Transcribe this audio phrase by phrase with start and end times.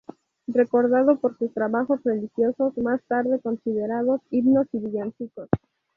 [0.47, 5.47] Recordado por sus trabajos religiosos, más tarde considerados himnos y villancicos.